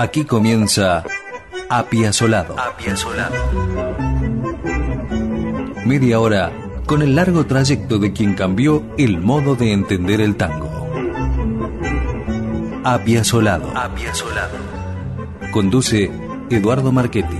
[0.00, 1.04] Aquí comienza
[1.68, 2.58] Apiazolado.
[2.58, 3.34] Apiazolado.
[5.84, 6.50] Media hora
[6.86, 10.70] con el largo trayecto de quien cambió el modo de entender el tango.
[12.82, 13.76] Apiazolado.
[13.76, 14.56] Apiazolado.
[15.52, 16.10] Conduce
[16.48, 17.36] Eduardo Marchetti.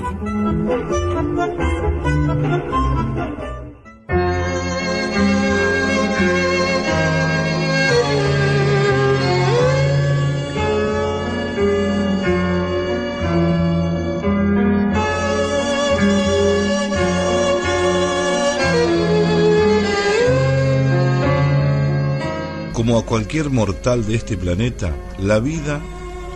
[23.10, 25.80] Cualquier mortal de este planeta, la vida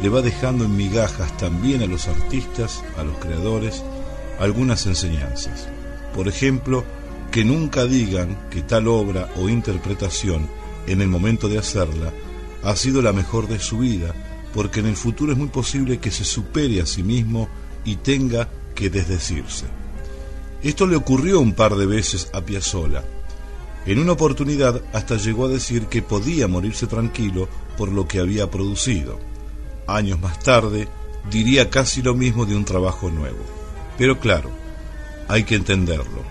[0.03, 3.85] le va dejando en migajas también a los artistas, a los creadores,
[4.41, 5.69] algunas enseñanzas.
[6.17, 6.85] Por ejemplo,
[7.31, 10.49] que nunca digan que tal obra o interpretación,
[10.89, 12.13] en el momento de hacerla,
[12.65, 14.13] ha sido la mejor de su vida,
[14.53, 17.49] porque en el futuro es muy posible que se supere a sí mismo
[17.85, 19.67] y tenga que desdecirse.
[20.61, 23.05] Esto le ocurrió un par de veces a Piazzolla.
[23.87, 28.51] En una oportunidad hasta llegó a decir que podía morirse tranquilo por lo que había
[28.51, 29.19] producido.
[29.87, 30.89] Años más tarde
[31.31, 33.45] diría casi lo mismo de un trabajo nuevo.
[33.99, 34.51] Pero claro,
[35.29, 36.23] hay que entenderlo.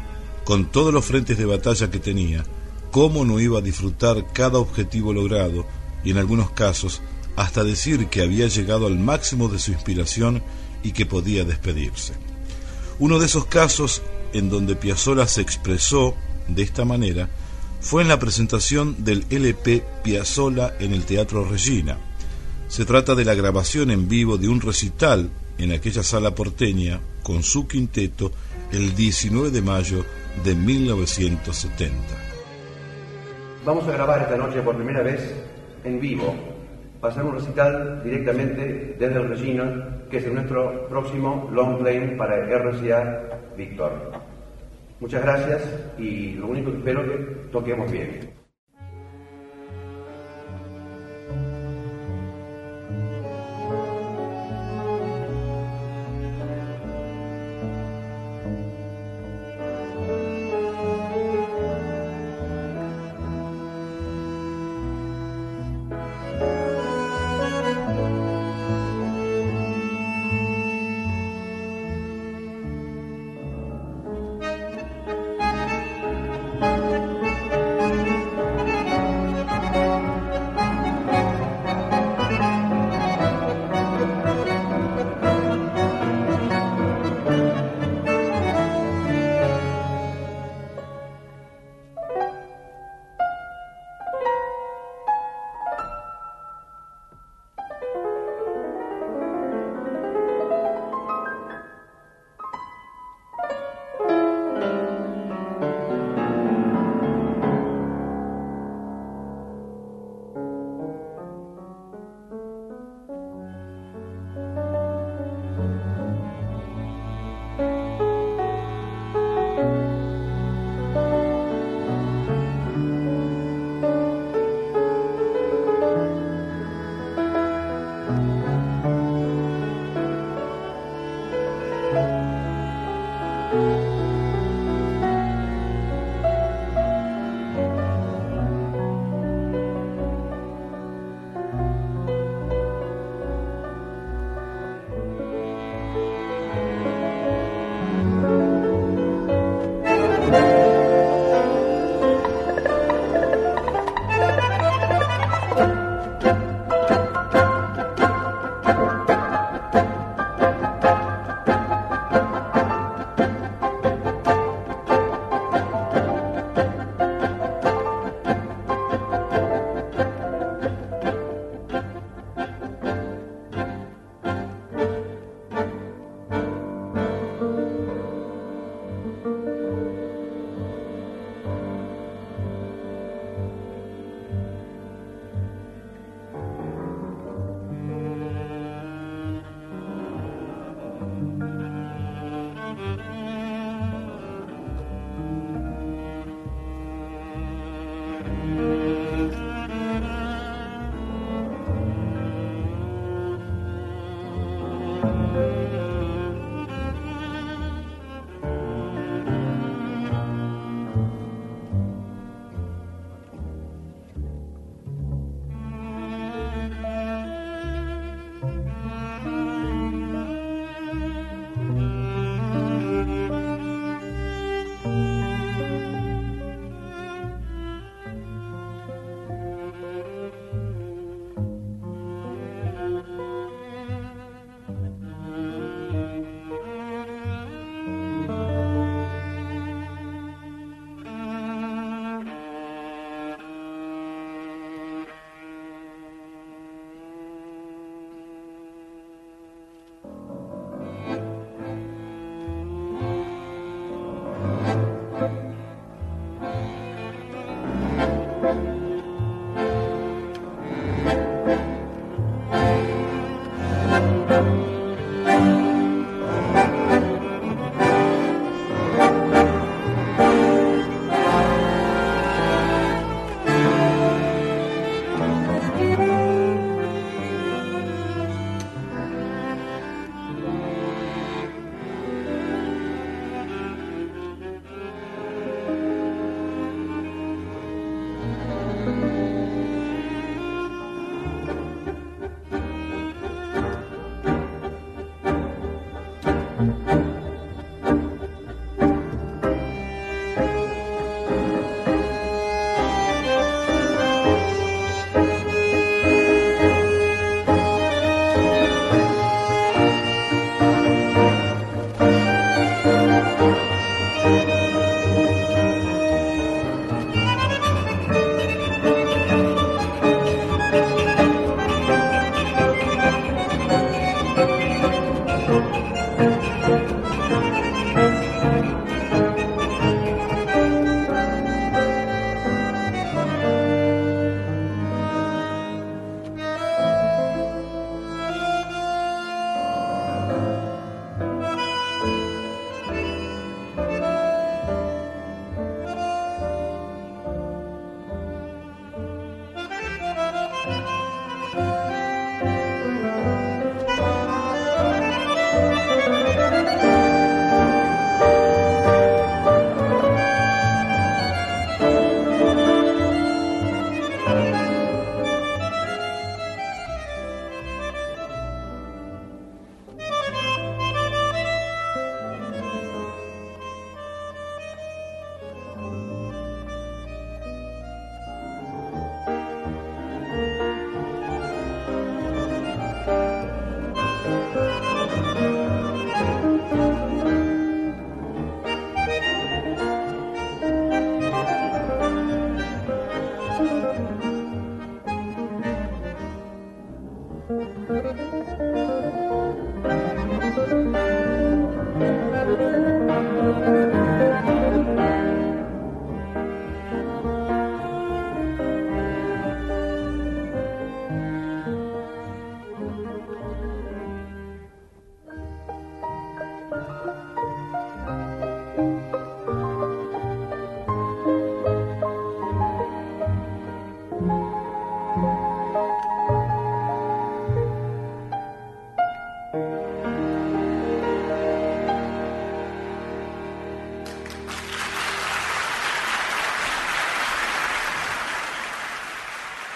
[0.43, 2.43] Con todos los frentes de batalla que tenía,
[2.91, 5.65] cómo no iba a disfrutar cada objetivo logrado
[6.03, 7.01] y en algunos casos
[7.35, 10.43] hasta decir que había llegado al máximo de su inspiración
[10.83, 12.13] y que podía despedirse.
[12.99, 14.01] Uno de esos casos
[14.33, 16.15] en donde Piazzolla se expresó
[16.47, 17.29] de esta manera
[17.83, 21.97] fue en la presentación del LP Piazzolla en el Teatro Regina.
[22.69, 27.43] Se trata de la grabación en vivo de un recital en aquella sala porteña con
[27.43, 28.31] su quinteto
[28.71, 30.05] el 19 de mayo
[30.45, 31.93] de 1970.
[33.65, 35.33] Vamos a grabar esta noche por primera vez
[35.83, 36.33] en vivo,
[37.01, 43.55] pasar un recital directamente desde el Regina, que es nuestro próximo long play para RCA
[43.57, 44.32] Víctor.
[44.99, 47.17] Muchas gracias y lo único que espero es que
[47.51, 48.32] toquemos bien.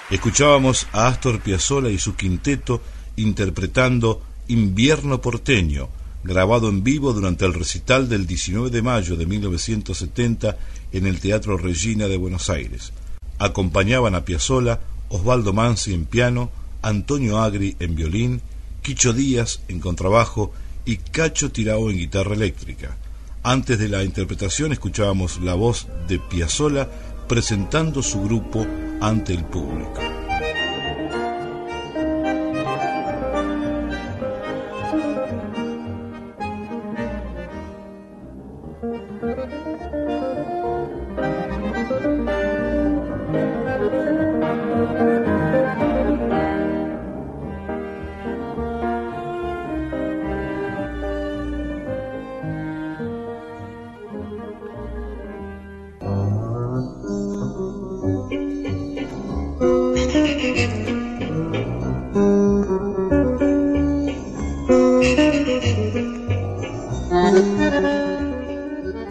[0.10, 2.82] Escuchábamos a Astor Piazzolla y su quinteto
[3.18, 5.90] interpretando Invierno porteño,
[6.24, 10.58] grabado en vivo durante el recital del 19 de mayo de 1970
[10.94, 12.94] en el Teatro Regina de Buenos Aires.
[13.38, 18.42] Acompañaban a Piazzolla Osvaldo Mansi en piano, Antonio Agri en violín,
[18.82, 20.54] Quicho Díaz en contrabajo
[20.86, 22.96] y Cacho Tirao en guitarra eléctrica.
[23.44, 26.90] Antes de la interpretación escuchábamos la voz de Piazzolla
[27.28, 28.66] presentando su grupo
[29.00, 30.17] ante el público.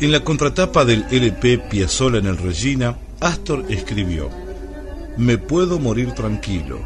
[0.07, 4.31] En la contratapa del LP Piazzolla en el Regina, Astor escribió:
[5.17, 6.79] Me puedo morir tranquilo.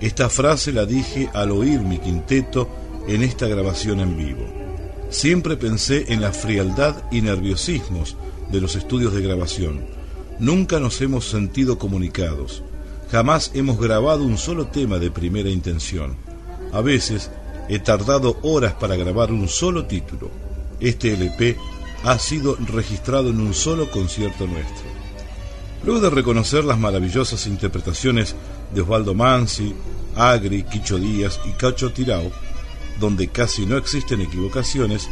[0.00, 2.68] Esta frase la dije al oír mi quinteto
[3.06, 4.44] en esta grabación en vivo.
[5.08, 8.16] Siempre pensé en la frialdad y nerviosismos
[8.50, 9.84] de los estudios de grabación.
[10.40, 12.64] Nunca nos hemos sentido comunicados.
[13.08, 16.16] Jamás hemos grabado un solo tema de primera intención.
[16.72, 17.30] A veces
[17.68, 20.28] he tardado horas para grabar un solo título.
[20.80, 21.56] Este LP
[22.04, 24.84] ha sido registrado en un solo concierto nuestro.
[25.84, 28.36] Luego de reconocer las maravillosas interpretaciones
[28.74, 29.74] de Osvaldo Mansi,
[30.14, 32.30] Agri, Quicho Díaz y Cacho Tirao,
[33.00, 35.08] donde casi no existen equivocaciones,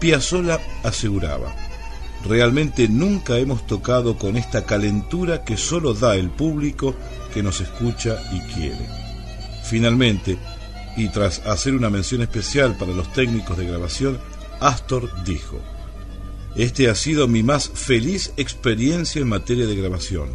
[0.00, 1.54] Piazzolla aseguraba,
[2.26, 6.94] realmente nunca hemos tocado con esta calentura que solo da el público
[7.32, 8.88] que nos escucha y quiere.
[9.64, 10.38] Finalmente,
[10.96, 14.18] y tras hacer una mención especial para los técnicos de grabación,
[14.60, 15.60] Astor dijo,
[16.56, 20.30] este ha sido mi más feliz experiencia en materia de grabación.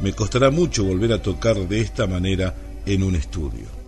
[0.00, 2.54] Me costará mucho volver a tocar de esta manera
[2.86, 3.79] en un estudio.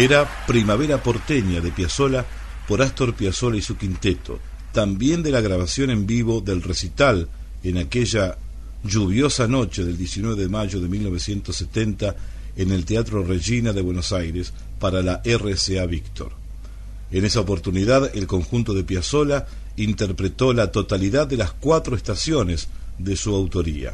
[0.00, 2.24] Era Primavera porteña de Piazzolla
[2.66, 4.38] por Astor Piazzolla y su quinteto,
[4.72, 7.28] también de la grabación en vivo del recital
[7.62, 8.38] en aquella
[8.82, 12.16] lluviosa noche del 19 de mayo de 1970
[12.56, 16.32] en el Teatro Regina de Buenos Aires para la RCA Víctor.
[17.10, 23.16] En esa oportunidad, el conjunto de Piazzolla interpretó la totalidad de las cuatro estaciones de
[23.16, 23.92] su autoría.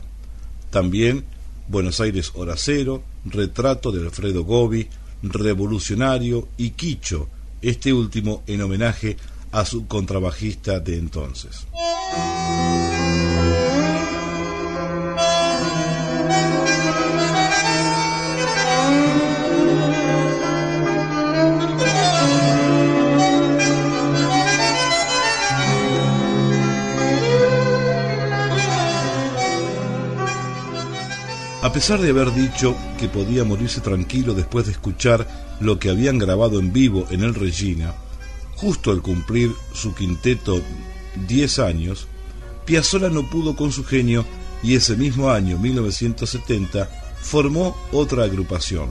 [0.70, 1.24] También
[1.66, 4.88] Buenos Aires Hora Cero, Retrato de Alfredo Gobi,
[5.30, 7.28] Revolucionario y Quicho,
[7.62, 9.16] este último en homenaje
[9.52, 11.66] a su contrabajista de entonces.
[31.66, 35.26] A pesar de haber dicho que podía morirse tranquilo después de escuchar
[35.58, 37.92] lo que habían grabado en vivo en el Regina,
[38.54, 40.62] justo al cumplir su quinteto
[41.26, 42.06] 10 años,
[42.66, 44.24] Piazzolla no pudo con su genio
[44.62, 46.88] y ese mismo año, 1970,
[47.20, 48.88] formó otra agrupación,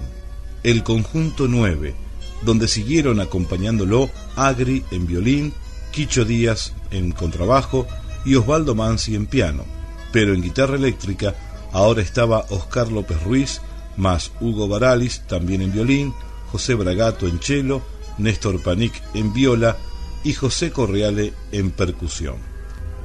[0.63, 1.95] el Conjunto 9,
[2.43, 5.53] donde siguieron acompañándolo Agri en violín,
[5.93, 7.87] Quicho Díaz en contrabajo
[8.25, 9.63] y Osvaldo Mansi en piano,
[10.11, 11.35] pero en guitarra eléctrica
[11.71, 13.61] Ahora estaba Oscar López Ruiz,
[13.97, 16.13] más Hugo Baralis, también en violín,
[16.51, 17.81] José Bragato en cello,
[18.17, 19.77] Néstor Panic en viola
[20.23, 22.35] y José Correale en percusión.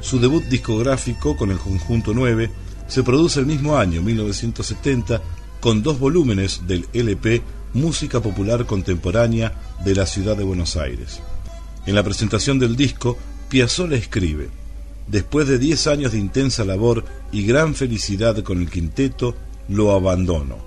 [0.00, 2.50] Su debut discográfico con el conjunto 9
[2.88, 5.20] se produce el mismo año, 1970,
[5.60, 7.42] con dos volúmenes del LP
[7.74, 9.52] Música Popular Contemporánea
[9.84, 11.20] de la Ciudad de Buenos Aires.
[11.86, 13.16] En la presentación del disco,
[13.48, 14.59] Piazzolla escribe
[15.08, 19.34] Después de diez años de intensa labor y gran felicidad con el quinteto,
[19.68, 20.58] lo abandono.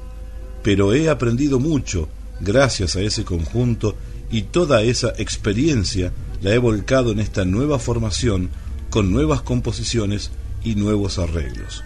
[0.63, 3.96] Pero he aprendido mucho gracias a ese conjunto
[4.32, 8.50] y toda esa experiencia la he volcado en esta nueva formación
[8.89, 10.32] con nuevas composiciones
[10.63, 11.84] y nuevos arreglos.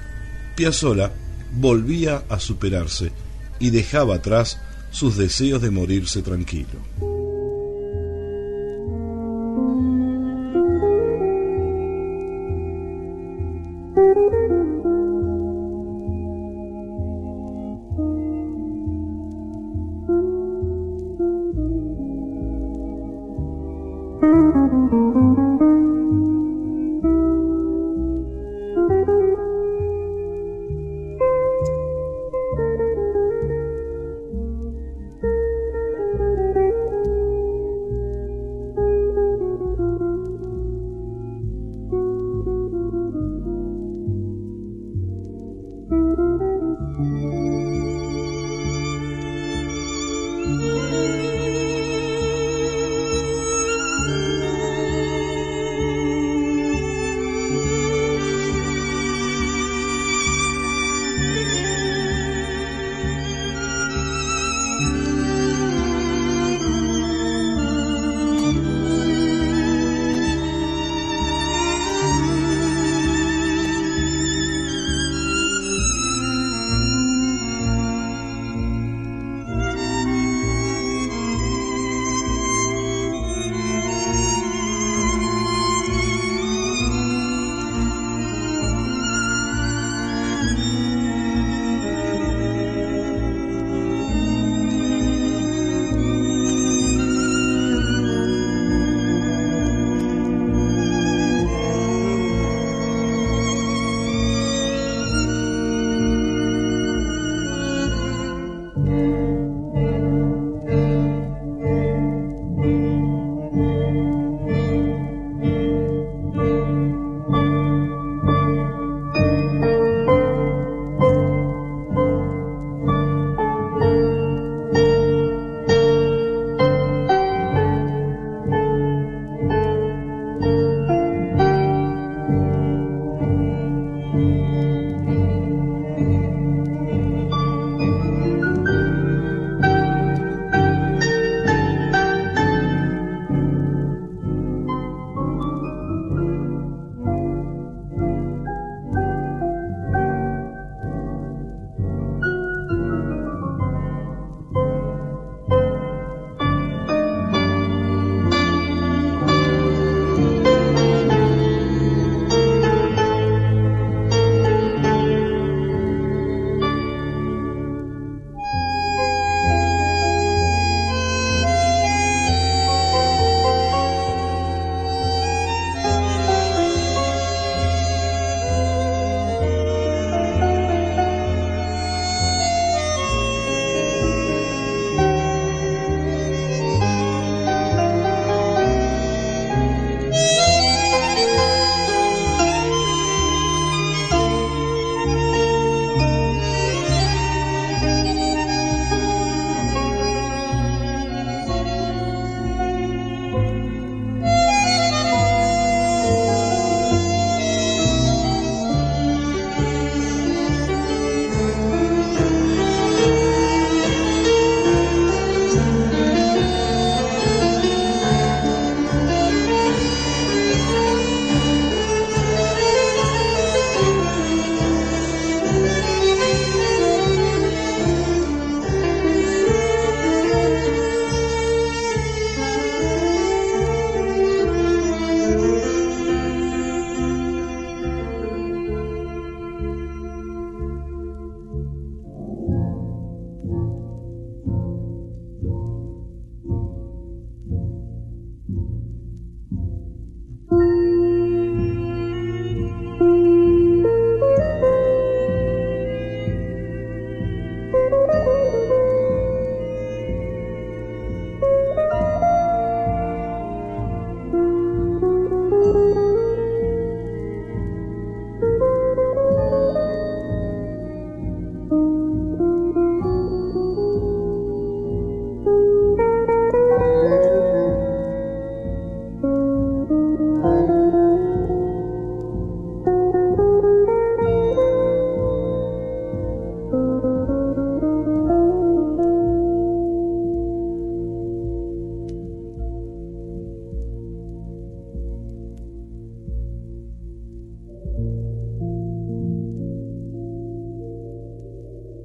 [0.55, 1.11] Piazzolla
[1.53, 3.11] volvía a superarse
[3.59, 4.59] y dejaba atrás
[4.91, 7.16] sus deseos de morirse tranquilo.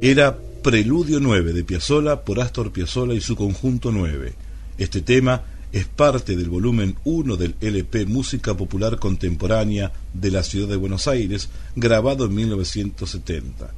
[0.05, 4.35] Era Preludio 9 de Piazzolla por Astor Piazzolla y su conjunto 9.
[4.77, 10.67] Este tema es parte del volumen 1 del LP Música Popular Contemporánea de la Ciudad
[10.67, 13.71] de Buenos Aires, grabado en 1970.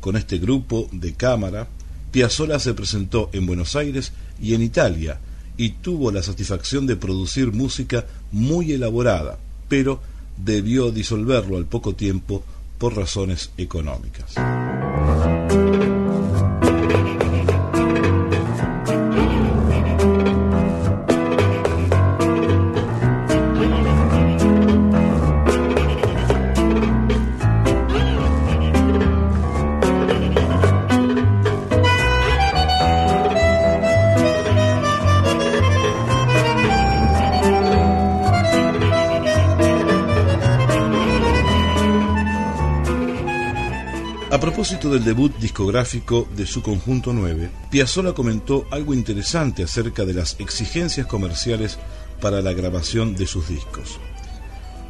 [0.00, 1.66] Con este grupo de cámara,
[2.10, 5.18] Piazzolla se presentó en Buenos Aires y en Italia
[5.56, 9.38] y tuvo la satisfacción de producir música muy elaborada,
[9.70, 10.02] pero
[10.36, 12.44] debió disolverlo al poco tiempo
[12.76, 14.34] por razones económicas.
[44.40, 50.14] A propósito del debut discográfico de su conjunto 9, Piazzolla comentó algo interesante acerca de
[50.14, 51.78] las exigencias comerciales
[52.22, 53.98] para la grabación de sus discos.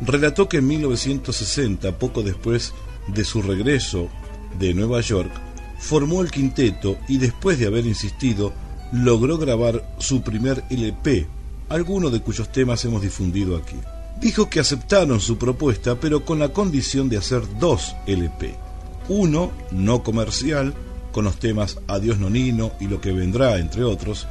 [0.03, 2.75] Relató que en 1960, poco después
[3.09, 4.09] de su regreso
[4.57, 5.33] de Nueva York,
[5.81, 8.53] formó el quinteto y después de haber insistido,
[8.93, 11.27] logró grabar su primer LP,
[11.71, 13.79] alguno de cuyos temas hemos difundido aquí.
[14.21, 18.70] Dijo que aceptaron su propuesta, pero con la condición de hacer dos LP
[19.11, 20.73] uno no comercial,
[21.11, 24.29] con los temas Adiós Nonino y Lo que vendrá, entre otros,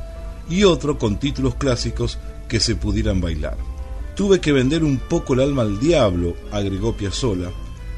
[0.50, 3.58] y otro con títulos clásicos que se pudieran bailar.
[4.16, 7.52] Tuve que vender un poco el alma al diablo, agregó Piazzolla,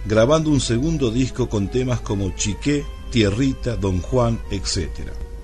[0.05, 4.89] grabando un segundo disco con temas como Chiqué, Tierrita, Don Juan, etc.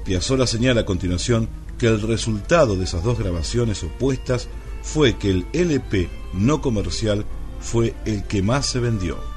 [0.04, 1.47] Piazzolla señala a continuación
[1.78, 4.47] que el resultado de esas dos grabaciones opuestas
[4.82, 7.26] fue que el LP no comercial
[7.60, 9.37] fue el que más se vendió.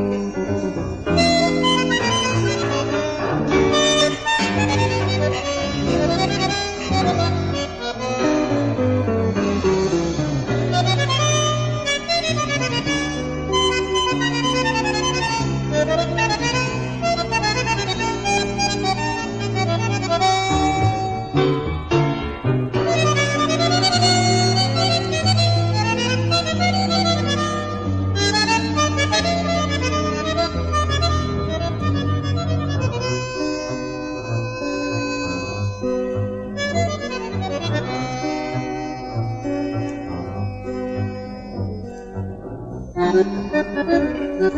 [44.41, 44.55] Thank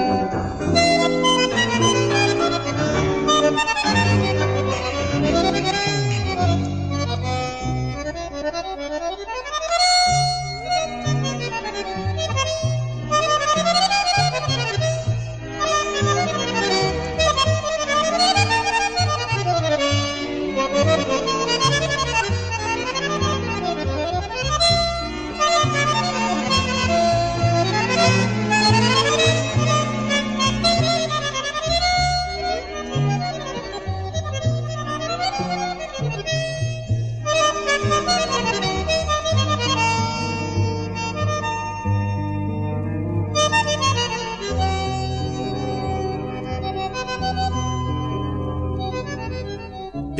[0.00, 0.05] you.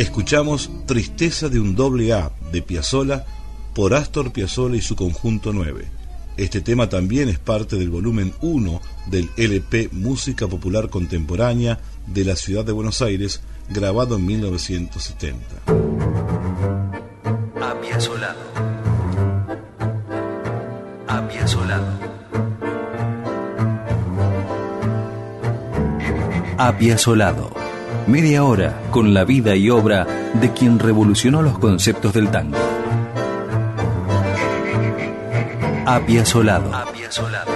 [0.07, 3.27] Escuchamos Tristeza de un doble A de Piazzolla
[3.75, 5.85] por Astor Piazzolla y su conjunto 9.
[6.37, 12.37] Este tema también es parte del volumen 1 del LP Música Popular Contemporánea de la
[12.37, 15.45] ciudad de Buenos Aires, grabado en 1970.
[17.61, 18.39] Apiazolado.
[21.09, 21.93] Apiazolado.
[26.57, 27.56] Apiazolado
[28.07, 32.57] Media hora con la vida y obra de quien revolucionó los conceptos del tango.
[35.87, 36.71] Apia Solado.
[37.11, 37.56] Solado.